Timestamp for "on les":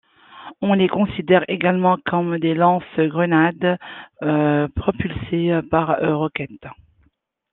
0.61-0.87